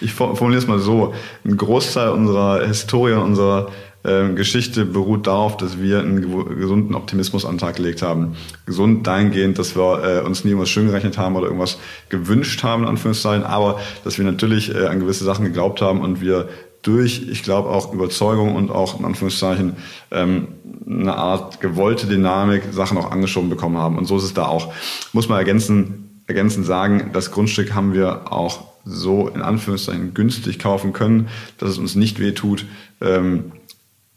[0.00, 1.12] Ich formuliere es mal so.
[1.44, 3.72] Ein Großteil unserer Historie, unserer
[4.04, 8.36] äh, Geschichte beruht darauf, dass wir einen gesunden Optimismus an den Tag gelegt haben.
[8.64, 11.78] Gesund dahingehend, dass wir äh, uns nie irgendwas schön gerechnet haben oder irgendwas
[12.10, 16.20] gewünscht haben, in Anführungszeichen, aber dass wir natürlich äh, an gewisse Sachen geglaubt haben und
[16.20, 16.48] wir
[16.82, 19.74] durch, ich glaube, auch Überzeugung und auch in Anführungszeichen
[20.10, 20.48] ähm,
[20.86, 23.96] eine Art gewollte Dynamik Sachen auch angeschoben bekommen haben.
[23.96, 24.72] Und so ist es da auch.
[25.12, 30.92] Muss man ergänzen, ergänzend sagen, das Grundstück haben wir auch so in Anführungszeichen günstig kaufen
[30.92, 32.66] können, dass es uns nicht wehtut,
[33.00, 33.52] ähm,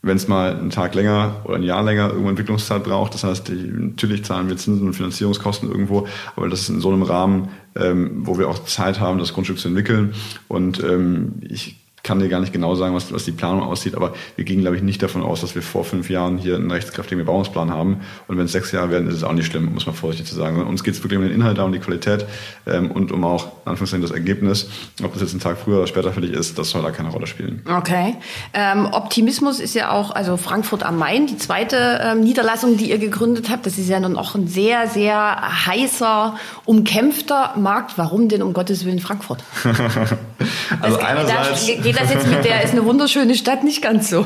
[0.01, 3.13] wenn es mal einen Tag länger oder ein Jahr länger irgendwo Entwicklungszeit braucht.
[3.13, 6.91] Das heißt, die, natürlich zahlen wir Zinsen und Finanzierungskosten irgendwo, aber das ist in so
[6.91, 10.13] einem Rahmen, ähm, wo wir auch Zeit haben, das Grundstück zu entwickeln.
[10.47, 14.13] Und ähm, ich kann dir gar nicht genau sagen, was, was die Planung aussieht, aber
[14.36, 17.18] wir gehen, glaube ich, nicht davon aus, dass wir vor fünf Jahren hier einen rechtskräftigen
[17.26, 18.02] Bebauungsplan haben.
[18.28, 20.36] Und wenn es sechs Jahre werden, ist es auch nicht schlimm, muss man vorsichtig zu
[20.36, 20.63] sagen.
[20.63, 22.26] Uns geht es wirklich um den Inhalt, um die Qualität
[22.68, 24.70] ähm, und um auch, in Anführungszeichen, das Ergebnis.
[25.04, 27.10] Ob das jetzt ein Tag früher oder später für dich ist, das soll da keine
[27.10, 27.63] Rolle spielen.
[27.68, 28.15] Okay.
[28.54, 33.00] Ähm, Optimismus ist ja auch, also Frankfurt am Main, die zweite ähm, Niederlassung, die ihr
[33.00, 33.65] gegründet habt.
[33.65, 37.94] Das ist ja nun auch ein sehr, sehr heißer, umkämpfter Markt.
[37.98, 39.44] Warum denn um Gottes Willen Frankfurt?
[40.82, 41.65] also einerseits...
[41.95, 44.25] Geht das jetzt mit der ist eine wunderschöne Stadt nicht ganz so.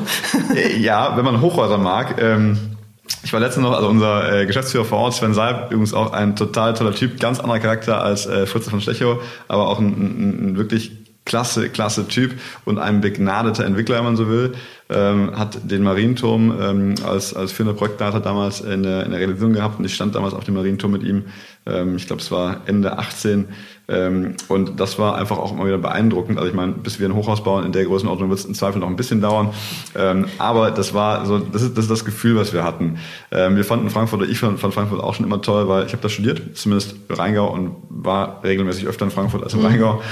[0.78, 2.20] ja, wenn man Hochhäuser mag.
[2.20, 2.58] Ähm,
[3.22, 6.36] ich war letztens noch, also unser äh, Geschäftsführer vor Ort, Sven Seib, übrigens auch ein
[6.36, 10.46] total toller Typ, ganz anderer Charakter als äh, Fritze von Stechow, aber auch ein, ein,
[10.52, 10.92] ein wirklich
[11.24, 12.32] klasse, klasse Typ
[12.64, 14.54] und ein begnadeter Entwickler, wenn man so will,
[14.88, 19.52] ähm, hat den Marienturm ähm, als, als führender Projektleiter damals in der, in der Realisierung
[19.52, 21.24] gehabt und ich stand damals auf dem Marienturm mit ihm.
[21.70, 23.48] Ähm, ich glaube, es war Ende 18
[23.88, 26.38] ähm, und das war einfach auch immer wieder beeindruckend.
[26.38, 28.78] Also ich meine, bis wir ein Hochhaus bauen in der Größenordnung wird es im Zweifel
[28.78, 29.50] noch ein bisschen dauern.
[29.96, 32.98] Ähm, aber das war so, das ist, das ist das Gefühl, was wir hatten.
[33.30, 36.08] Wir fanden Frankfurt, oder ich fand, Frankfurt auch schon immer toll, weil ich habe da
[36.08, 39.66] studiert, zumindest Rheingau und war regelmäßig öfter in Frankfurt als im mhm.
[39.66, 40.02] Rheingau.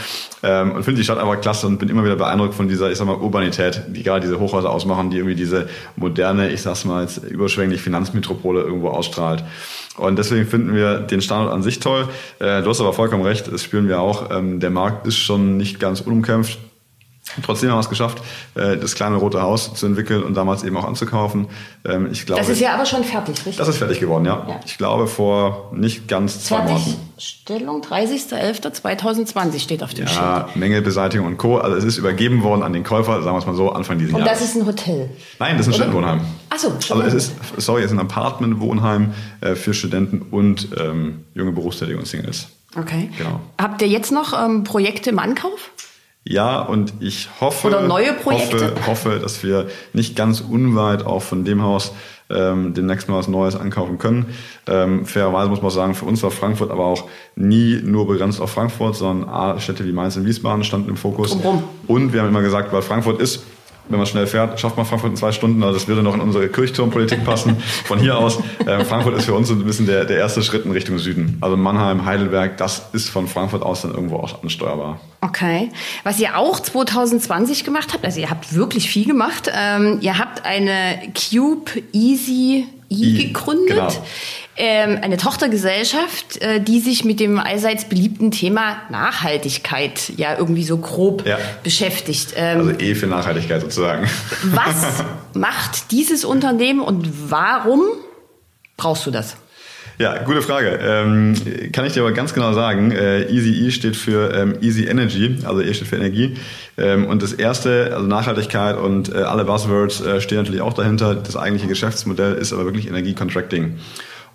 [0.42, 3.06] Und finde die Stadt einfach klasse und bin immer wieder beeindruckt von dieser, ich sag
[3.06, 7.18] mal, Urbanität, die gerade diese Hochhäuser ausmachen, die irgendwie diese moderne, ich sag's mal, jetzt
[7.18, 9.44] überschwänglich Finanzmetropole irgendwo ausstrahlt.
[9.98, 12.08] Und deswegen finden wir den Standort an sich toll.
[12.38, 14.30] Äh, du hast aber vollkommen recht, das spüren wir auch.
[14.30, 16.58] Ähm, der Markt ist schon nicht ganz unumkämpft.
[17.42, 18.22] Trotzdem haben wir es geschafft,
[18.54, 21.48] äh, das kleine rote Haus zu entwickeln und damals eben auch anzukaufen.
[21.84, 23.56] Ähm, ich glaube, das ist ja aber schon fertig, richtig?
[23.56, 24.46] Das ist fertig geworden, ja.
[24.48, 24.60] ja.
[24.64, 26.96] Ich glaube, vor nicht ganz zwei Monaten.
[27.18, 30.20] Stellung 30.11.2020 steht auf dem ja, Schild.
[30.20, 31.58] Ja, Mängelbeseitigung und Co.
[31.58, 34.12] Also es ist übergeben worden an den Käufer, sagen wir es mal so, Anfang dieses
[34.12, 34.26] Jahres.
[34.26, 35.10] Und das ist ein Hotel?
[35.40, 36.20] Nein, das ist ein Studentenwohnheim.
[36.50, 41.52] Achso, Also es ist, sorry, es ist ein Apartmentwohnheim äh, für Studenten und ähm, junge
[41.52, 42.48] Berufstätige und Singles.
[42.76, 43.10] Okay.
[43.18, 43.40] Genau.
[43.60, 45.70] Habt ihr jetzt noch ähm, Projekte im Ankauf?
[46.30, 47.70] Ja, und ich hoffe?
[48.52, 51.94] Hoffe, hoffe, dass wir nicht ganz unweit auch von dem Haus
[52.28, 54.26] ähm, demnächst mal was Neues ankaufen können.
[54.66, 58.50] Ähm, fairerweise muss man sagen, für uns war Frankfurt aber auch nie nur begrenzt auf
[58.50, 61.30] Frankfurt, sondern A, Städte wie Mainz und Wiesbaden standen im Fokus.
[61.30, 61.64] Drumrum.
[61.86, 63.44] Und wir haben immer gesagt, weil Frankfurt ist
[63.88, 65.62] wenn man schnell fährt, schafft man Frankfurt in zwei Stunden.
[65.62, 67.56] Also das würde noch in unsere Kirchturmpolitik passen.
[67.84, 70.72] Von hier aus, äh, Frankfurt ist für uns ein bisschen der, der erste Schritt in
[70.72, 71.38] Richtung Süden.
[71.40, 75.00] Also Mannheim, Heidelberg, das ist von Frankfurt aus dann irgendwo auch ansteuerbar.
[75.20, 75.70] Okay.
[76.04, 79.50] Was ihr auch 2020 gemacht habt, also ihr habt wirklich viel gemacht.
[79.52, 83.76] Ähm, ihr habt eine Cube Easy I, gegründet.
[83.76, 83.92] Genau
[84.58, 90.78] ähm, eine Tochtergesellschaft, äh, die sich mit dem allseits beliebten Thema Nachhaltigkeit ja irgendwie so
[90.78, 91.38] grob ja.
[91.62, 92.34] beschäftigt.
[92.36, 94.08] Ähm, also E für Nachhaltigkeit sozusagen.
[94.42, 97.82] Was macht dieses Unternehmen und warum
[98.76, 99.36] brauchst du das?
[99.98, 100.78] Ja, gute Frage.
[100.80, 101.34] Ähm,
[101.72, 102.92] kann ich dir aber ganz genau sagen.
[102.92, 106.36] Äh, Easy E steht für ähm, Easy Energy, also E steht für Energie.
[106.76, 111.16] Ähm, und das erste, also Nachhaltigkeit und äh, alle Buzzwords äh, stehen natürlich auch dahinter.
[111.16, 113.74] Das eigentliche Geschäftsmodell ist aber wirklich Energiecontracting.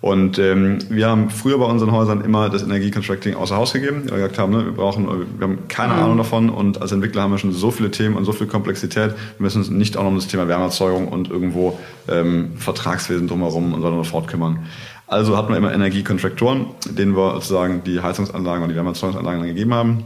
[0.04, 4.18] Und ähm, wir haben früher bei unseren Häusern immer das Energiecontracting außer Haus gegeben, weil
[4.18, 6.00] wir gesagt haben, ne, wir brauchen, wir haben keine mhm.
[6.00, 9.12] Ahnung davon und als Entwickler haben wir schon so viele Themen und so viel Komplexität,
[9.12, 13.72] wir müssen uns nicht auch noch um das Thema Wärmeerzeugung und irgendwo ähm, Vertragswesen drumherum
[13.72, 14.66] und so weiter fort kümmern.
[15.14, 19.72] Also hatten wir immer Energiekontraktoren, denen wir sozusagen die Heizungsanlagen und die Wärmeerzeugungsanlagen dann gegeben
[19.72, 20.04] haben.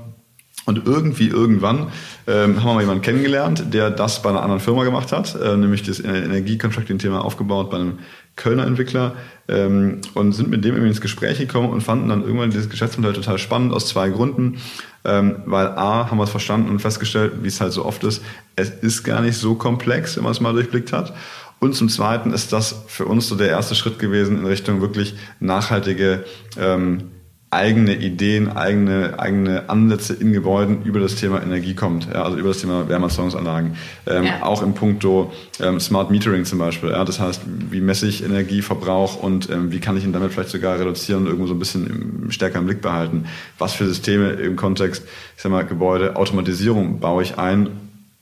[0.66, 1.86] Und irgendwie, irgendwann
[2.26, 5.56] ähm, haben wir mal jemanden kennengelernt, der das bei einer anderen Firma gemacht hat, äh,
[5.56, 8.00] nämlich das Energiecontracting-Thema aufgebaut bei einem
[8.36, 9.14] Kölner Entwickler
[9.48, 13.14] ähm, und sind mit dem irgendwie ins Gespräch gekommen und fanden dann irgendwann dieses Geschäftsmodell
[13.14, 14.58] total spannend aus zwei Gründen.
[15.06, 18.22] Ähm, weil A, haben wir es verstanden und festgestellt, wie es halt so oft ist,
[18.56, 21.14] es ist gar nicht so komplex, wenn man es mal durchblickt hat.
[21.60, 25.14] Und zum Zweiten ist das für uns so der erste Schritt gewesen in Richtung wirklich
[25.40, 26.24] nachhaltige
[26.56, 27.10] ähm,
[27.50, 32.48] eigene Ideen, eigene, eigene Ansätze in Gebäuden über das Thema Energie kommt, ja, also über
[32.48, 33.74] das Thema Wärmeerzeugungsanlagen.
[34.06, 34.42] Ähm, ja.
[34.42, 36.90] Auch im Punkto ähm, Smart Metering zum Beispiel.
[36.90, 40.50] Ja, das heißt, wie messe ich Energieverbrauch und ähm, wie kann ich ihn damit vielleicht
[40.50, 43.24] sogar reduzieren und irgendwo so ein bisschen im, stärker im Blick behalten?
[43.56, 47.70] Was für Systeme im Kontext, ich sag mal, Gebäude, Automatisierung baue ich ein,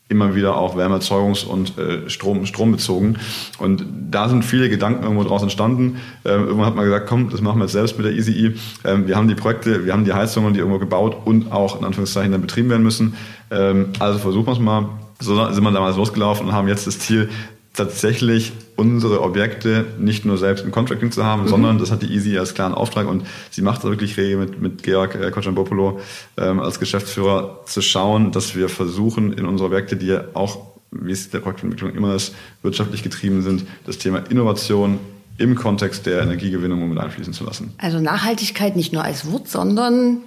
[0.09, 3.19] immer wieder auch Wärmeerzeugungs- und äh, Strom, strombezogen.
[3.59, 5.97] Und da sind viele Gedanken irgendwo draus entstanden.
[6.25, 8.55] Ähm, irgendwann hat man gesagt, komm, das machen wir jetzt selbst mit der EasyE.
[8.85, 11.85] Ähm, wir haben die Projekte, wir haben die Heizungen, die irgendwo gebaut und auch in
[11.85, 13.14] Anführungszeichen dann betrieben werden müssen.
[13.51, 14.88] Ähm, also versuchen wir es mal.
[15.19, 17.31] So sind wir damals losgelaufen und haben jetzt das Ziel,
[17.77, 21.49] tatsächlich unsere Objekte nicht nur selbst im Contracting zu haben, mhm.
[21.49, 24.61] sondern das hat die Easy als klaren Auftrag und sie macht da wirklich rege mit,
[24.61, 26.01] mit Georg äh, Kochanbopolo
[26.37, 30.59] ähm, als Geschäftsführer zu schauen, dass wir versuchen, in unsere Objekte, die ja auch,
[30.91, 34.99] wie es der Projektentwicklung immer ist, wirtschaftlich getrieben sind, das Thema Innovation
[35.39, 37.75] im Kontext der Energiegewinnung mit einfließen zu lassen.
[37.79, 40.19] Also Nachhaltigkeit nicht nur als Wort, sondern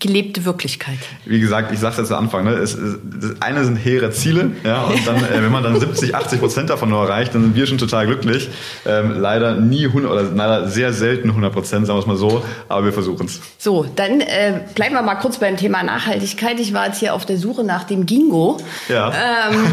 [0.00, 0.98] gelebte Wirklichkeit.
[1.24, 2.52] Wie gesagt, ich sag's jetzt zu Anfang, ne?
[2.52, 6.14] es, es, das eine sind hehre Ziele, ja, und dann, äh, wenn man dann 70,
[6.14, 8.50] 80 Prozent davon nur erreicht, dann sind wir schon total glücklich.
[8.86, 12.44] Ähm, leider nie 100 oder leider sehr selten 100 Prozent, sagen wir es mal so,
[12.68, 13.40] aber wir versuchen es.
[13.58, 16.60] So, dann äh, bleiben wir mal kurz beim Thema Nachhaltigkeit.
[16.60, 18.58] Ich war jetzt hier auf der Suche nach dem Gingo.
[18.88, 19.08] Ja.
[19.08, 19.64] Ähm,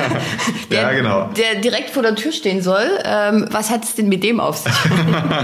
[0.70, 1.30] der, ja, genau.
[1.36, 2.86] Der direkt vor der Tür stehen soll.
[3.04, 4.72] Ähm, was hat es denn mit dem auf sich?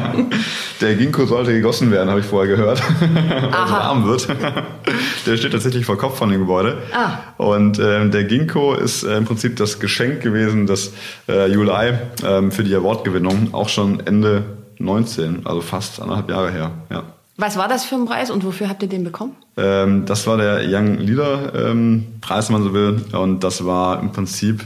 [0.81, 4.16] der Ginkgo sollte gegossen werden, habe ich vorher gehört, weil es warm wird.
[5.27, 6.79] der steht tatsächlich vor Kopf von dem Gebäude.
[6.93, 7.19] Ah.
[7.37, 10.93] Und ähm, der Ginkgo ist äh, im Prinzip das Geschenk gewesen, das
[11.29, 14.45] äh, ULI ähm, für die Awardgewinnung auch schon Ende
[14.79, 16.71] 19, also fast anderthalb Jahre her.
[16.91, 17.05] Ja.
[17.39, 19.37] Was war das für ein Preis und wofür habt ihr den bekommen?
[19.59, 23.05] Ähm, das war der Young Leader ähm, Preis, wenn man so will.
[23.13, 24.65] Und das war im Prinzip,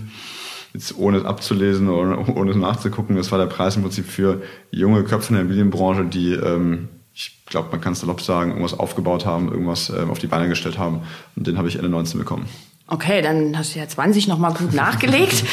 [0.73, 4.43] jetzt ohne es abzulesen oder ohne es nachzugucken, das war der Preis im Prinzip für
[4.71, 8.79] junge Köpfe in der Immobilienbranche, die ähm, ich glaube, man kann es salopp sagen, irgendwas
[8.79, 11.03] aufgebaut haben, irgendwas äh, auf die Beine gestellt haben.
[11.37, 12.49] Und den habe ich Ende 19 bekommen.
[12.87, 15.45] Okay, dann hast du ja 20 nochmal gut nachgelegt.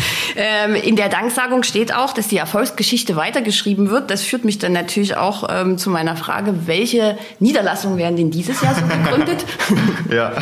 [0.44, 4.10] ähm, in der Danksagung steht auch, dass die Erfolgsgeschichte weitergeschrieben wird.
[4.10, 8.60] Das führt mich dann natürlich auch ähm, zu meiner Frage, welche Niederlassungen werden denn dieses
[8.60, 9.44] Jahr so gegründet?
[10.10, 10.32] ja,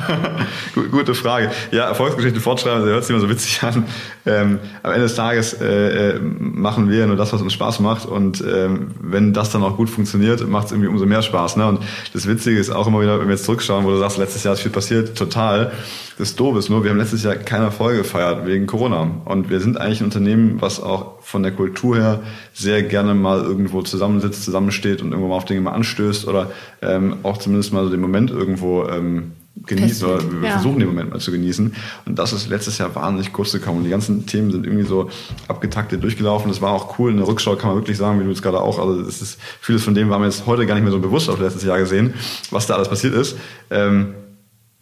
[0.90, 1.50] gute Frage.
[1.70, 3.84] Ja, Erfolgsgeschichte fortschreiben, das hört sich immer so witzig an.
[4.24, 8.06] Ähm, am Ende des Tages äh, äh, machen wir nur das, was uns Spaß macht.
[8.06, 11.56] Und ähm, wenn das dann auch gut funktioniert, macht es irgendwie umso mehr Spaß.
[11.56, 11.66] Ne?
[11.66, 11.80] Und
[12.14, 14.54] das Witzige ist auch immer wieder, wenn wir jetzt zurückschauen, wo du sagst, letztes Jahr
[14.54, 15.72] ist viel passiert, total
[16.20, 19.10] das Doofe ist nur, wir haben letztes Jahr keine Erfolge gefeiert wegen Corona.
[19.24, 22.20] Und wir sind eigentlich ein Unternehmen, was auch von der Kultur her
[22.54, 27.16] sehr gerne mal irgendwo zusammensitzt, zusammensteht und irgendwo mal auf Dinge mal anstößt oder ähm,
[27.24, 29.32] auch zumindest mal so den Moment irgendwo ähm,
[29.66, 30.52] genießen oder wir ja.
[30.52, 31.74] versuchen den Moment mal zu genießen.
[32.06, 33.78] Und das ist letztes Jahr wahnsinnig kurz gekommen.
[33.78, 35.10] Und die ganzen Themen sind irgendwie so
[35.48, 36.50] abgetaktet durchgelaufen.
[36.50, 37.10] Das war auch cool.
[37.10, 39.38] In der Rückschau kann man wirklich sagen, wie du jetzt gerade auch, also das ist,
[39.60, 41.78] vieles von dem war mir jetzt heute gar nicht mehr so bewusst auf letztes Jahr
[41.78, 42.14] gesehen,
[42.50, 43.36] was da alles passiert ist.
[43.70, 44.14] Ähm,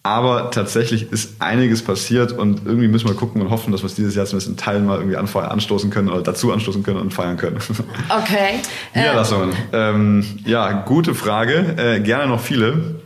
[0.08, 3.94] aber tatsächlich ist einiges passiert und irgendwie müssen wir gucken und hoffen, dass wir es
[3.94, 7.36] dieses Jahr zumindest in Teilen mal irgendwie anstoßen können oder dazu anstoßen können und feiern
[7.36, 7.58] können.
[8.08, 8.60] Okay.
[8.94, 9.54] Niederlassungen.
[9.72, 11.74] Ähm, ja, gute Frage.
[11.76, 12.96] Äh, gerne noch viele.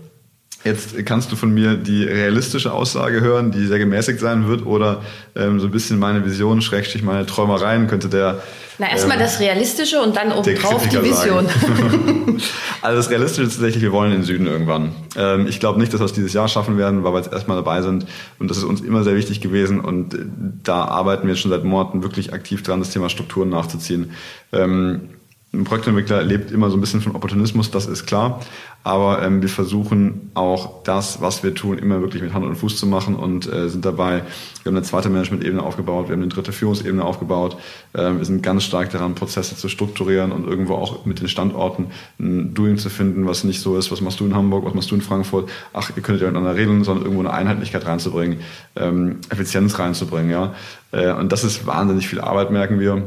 [0.65, 5.03] Jetzt kannst du von mir die realistische Aussage hören, die sehr gemäßigt sein wird, oder
[5.35, 8.43] ähm, so ein bisschen meine Vision, Schrägstrich meine Träumereien könnte der.
[8.83, 11.47] Na, erstmal ähm, das Realistische und dann obendrauf die Vision.
[12.83, 14.91] also das Realistische ist tatsächlich, wir wollen in den Süden irgendwann.
[15.17, 17.57] Ähm, ich glaube nicht, dass wir es dieses Jahr schaffen werden, weil wir jetzt erstmal
[17.57, 18.07] dabei sind.
[18.41, 19.79] Und das ist uns immer sehr wichtig gewesen.
[19.79, 20.25] Und äh,
[20.65, 24.11] da arbeiten wir jetzt schon seit Monaten wirklich aktiv dran, das Thema Strukturen nachzuziehen.
[24.53, 25.11] Ähm,
[25.55, 28.41] ein Projektentwickler lebt immer so ein bisschen von Opportunismus, das ist klar.
[28.85, 32.79] Aber ähm, wir versuchen auch das, was wir tun, immer wirklich mit Hand und Fuß
[32.79, 34.23] zu machen und äh, sind dabei.
[34.63, 37.59] Wir haben eine zweite Management-Ebene aufgebaut, wir haben eine dritte Führungsebene aufgebaut.
[37.95, 41.89] Ähm, wir sind ganz stark daran, Prozesse zu strukturieren und irgendwo auch mit den Standorten
[42.19, 44.91] ein Doing zu finden, was nicht so ist, was machst du in Hamburg, was machst
[44.91, 45.51] du in Frankfurt.
[45.75, 48.41] Ach, ihr könntet ja miteinander reden, sondern irgendwo eine Einheitlichkeit reinzubringen,
[48.75, 50.31] ähm, Effizienz reinzubringen.
[50.31, 50.55] Ja,
[50.93, 53.03] äh, und das ist wahnsinnig viel Arbeit, merken wir.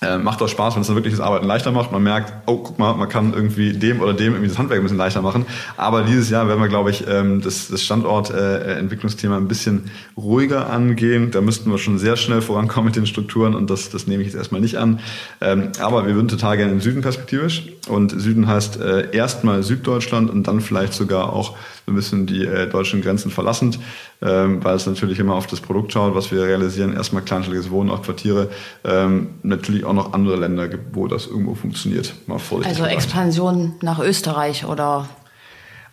[0.00, 1.90] Äh, macht auch Spaß, wenn es dann wirklich das Arbeiten leichter macht.
[1.90, 4.84] Man merkt, oh, guck mal, man kann irgendwie dem oder dem irgendwie das Handwerk ein
[4.84, 5.44] bisschen leichter machen.
[5.76, 10.70] Aber dieses Jahr werden wir, glaube ich, ähm, das, das Standortentwicklungsthema äh, ein bisschen ruhiger
[10.70, 11.32] angehen.
[11.32, 14.28] Da müssten wir schon sehr schnell vorankommen mit den Strukturen und das, das nehme ich
[14.28, 15.00] jetzt erstmal nicht an.
[15.40, 17.64] Ähm, aber wir würden total gerne den Süden perspektivisch.
[17.88, 22.68] Und Süden heißt äh, erstmal Süddeutschland und dann vielleicht sogar auch ein bisschen die äh,
[22.68, 23.78] deutschen Grenzen verlassend,
[24.20, 26.92] ähm, weil es natürlich immer auf das Produkt schaut, was wir realisieren.
[26.92, 28.48] Erstmal kleinstelliges Wohnen, auch Quartiere.
[28.84, 32.14] Ähm, natürlich auch noch andere Länder gibt, wo das irgendwo funktioniert.
[32.26, 32.78] Mal vorsichtig.
[32.78, 35.08] Also Expansion nach Österreich oder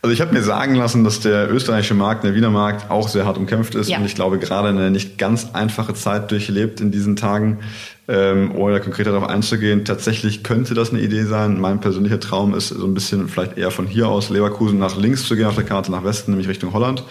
[0.02, 3.26] also ich habe mir sagen lassen, dass der österreichische Markt, der Wiener Markt auch sehr
[3.26, 3.98] hart umkämpft ist ja.
[3.98, 7.60] und ich glaube gerade eine nicht ganz einfache Zeit durchlebt in diesen Tagen,
[8.08, 9.84] ähm, ohne konkreter darauf einzugehen.
[9.84, 11.60] Tatsächlich könnte das eine Idee sein.
[11.60, 15.26] Mein persönlicher Traum ist so ein bisschen vielleicht eher von hier aus Leverkusen nach links
[15.26, 17.04] zu gehen auf der Karte nach Westen, nämlich Richtung Holland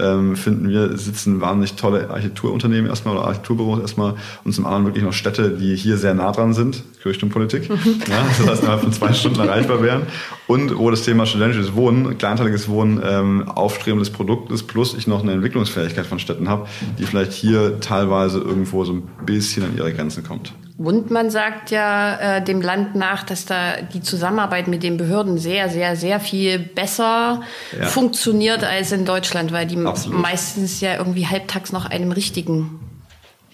[0.00, 5.04] ähm, finden wir, sitzen wahnsinnig tolle Architekturunternehmen erstmal oder Architekturbüros erstmal und zum anderen wirklich
[5.04, 7.68] noch Städte, die hier sehr nah dran sind, Richtung Politik.
[7.68, 7.76] Mhm.
[8.08, 10.02] ja, das heißt, innerhalb von zwei Stunden erreichbar wären.
[10.46, 15.22] Und wo das Thema studentisches Wohnen, kleinteiliges Wohnen, ähm, aufstrebendes Produkt ist, plus ich noch
[15.22, 16.66] eine Entwicklungsfähigkeit von Städten habe,
[16.98, 20.52] die vielleicht hier teilweise irgendwo so ein bisschen an ihre Grenzen kommt.
[20.82, 25.68] Wundmann sagt ja äh, dem Land nach, dass da die Zusammenarbeit mit den Behörden sehr,
[25.68, 27.42] sehr, sehr viel besser
[27.78, 27.86] ja.
[27.86, 30.22] funktioniert als in Deutschland, weil die Absolut.
[30.22, 32.80] meistens ja irgendwie halbtags noch einem richtigen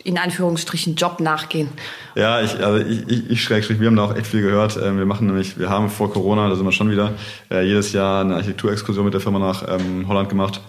[0.04, 1.68] in Anführungsstrichen Job nachgehen.
[2.14, 4.78] Ja, ich, also ich, ich, ich schräg, wir haben da auch echt viel gehört.
[4.80, 7.14] Ähm, wir machen nämlich, wir haben vor Corona, da sind wir schon wieder,
[7.50, 10.60] äh, jedes Jahr eine Architekturexkursion mit der Firma nach ähm, Holland gemacht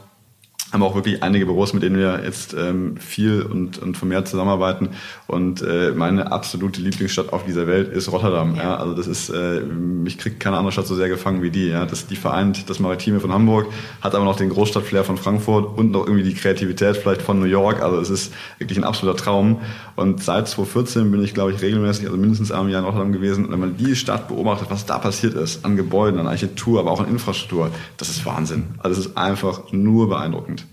[0.72, 4.90] haben auch wirklich einige Büros, mit denen wir jetzt ähm, viel und, und vermehrt zusammenarbeiten.
[5.26, 8.56] Und äh, meine absolute Lieblingsstadt auf dieser Welt ist Rotterdam.
[8.56, 8.64] Ja.
[8.64, 8.76] ja.
[8.76, 11.70] Also das ist, äh, mich kriegt keine andere Stadt so sehr gefangen wie die.
[11.70, 11.86] Ja.
[11.86, 13.68] Das, die vereint das Maritime von Hamburg,
[14.02, 17.46] hat aber noch den Großstadtflair von Frankfurt und noch irgendwie die Kreativität vielleicht von New
[17.46, 17.82] York.
[17.82, 19.62] Also es ist wirklich ein absoluter Traum.
[19.96, 23.14] Und seit 2014 bin ich, glaube ich, regelmäßig, also mindestens einmal im Jahr in Rotterdam
[23.14, 23.46] gewesen.
[23.46, 26.92] Und wenn man die Stadt beobachtet, was da passiert ist, an Gebäuden, an Architektur, aber
[26.92, 28.66] auch an Infrastruktur, das ist Wahnsinn.
[28.80, 30.67] Also es ist einfach nur beeindruckend.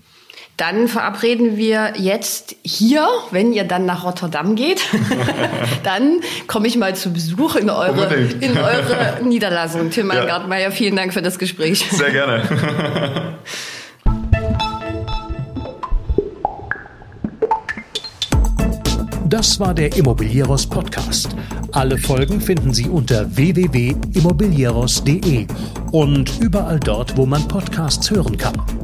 [0.57, 4.83] Dann verabreden wir jetzt hier, wenn ihr dann nach Rotterdam geht,
[5.83, 9.91] dann komme ich mal zu Besuch in eure, in eure Niederlassung.
[9.91, 10.25] Tim ja.
[10.25, 11.85] Gartmeier, vielen Dank für das Gespräch.
[11.91, 12.45] Sehr gerne.
[19.27, 21.35] Das war der Immobilieros Podcast.
[21.73, 25.49] Alle Folgen finden Sie unter www.immobilieros.de
[25.91, 28.84] und überall dort, wo man Podcasts hören kann.